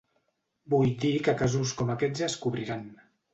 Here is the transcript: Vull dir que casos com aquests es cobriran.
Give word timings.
Vull 0.73 0.93
dir 1.03 1.11
que 1.27 1.35
casos 1.41 1.75
com 1.83 1.93
aquests 1.97 2.25
es 2.29 2.39
cobriran. 2.47 2.83